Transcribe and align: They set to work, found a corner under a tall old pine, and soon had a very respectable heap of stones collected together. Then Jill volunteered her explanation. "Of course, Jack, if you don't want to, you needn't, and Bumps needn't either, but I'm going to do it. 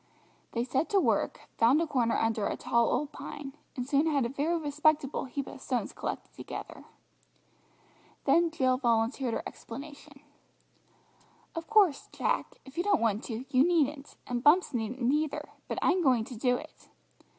They 0.53 0.63
set 0.63 0.89
to 0.89 0.99
work, 0.99 1.41
found 1.59 1.79
a 1.79 1.85
corner 1.85 2.17
under 2.17 2.47
a 2.47 2.57
tall 2.57 2.89
old 2.89 3.11
pine, 3.11 3.53
and 3.75 3.87
soon 3.87 4.07
had 4.07 4.25
a 4.25 4.29
very 4.29 4.57
respectable 4.57 5.25
heap 5.25 5.45
of 5.45 5.61
stones 5.61 5.93
collected 5.93 6.33
together. 6.33 6.85
Then 8.25 8.49
Jill 8.49 8.77
volunteered 8.77 9.35
her 9.35 9.43
explanation. 9.45 10.21
"Of 11.53 11.67
course, 11.69 12.09
Jack, 12.11 12.55
if 12.65 12.79
you 12.79 12.83
don't 12.83 12.99
want 12.99 13.23
to, 13.25 13.45
you 13.55 13.63
needn't, 13.63 14.15
and 14.25 14.43
Bumps 14.43 14.73
needn't 14.73 15.01
either, 15.13 15.49
but 15.67 15.77
I'm 15.83 16.01
going 16.01 16.23
to 16.23 16.35
do 16.35 16.55
it. 16.57 16.89